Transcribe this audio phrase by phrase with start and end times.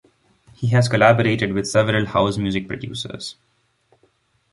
[0.55, 3.35] He has collaborated with several house music producers.